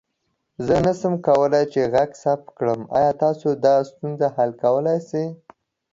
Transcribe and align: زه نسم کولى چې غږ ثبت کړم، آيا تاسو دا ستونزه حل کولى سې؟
زه 0.65 0.75
نسم 0.85 1.13
کولى 1.27 1.63
چې 1.73 1.81
غږ 1.93 2.09
ثبت 2.23 2.47
کړم، 2.57 2.81
آيا 2.97 3.11
تاسو 3.23 3.47
دا 3.65 3.75
ستونزه 3.89 4.27
حل 4.35 4.51
کولى 4.63 4.97
سې؟ 5.09 5.23